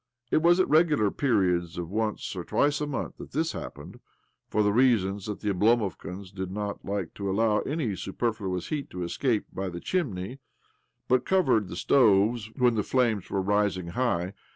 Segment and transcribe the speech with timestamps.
[0.31, 3.99] It was at regular periods of once or twice a month that this happened,
[4.49, 8.89] for the reason that thte Oblomovkans: did not like to allow any super fluous heat
[8.89, 10.39] to escape by the chimney,
[11.07, 14.33] but covered the stoves when the flames were rising high.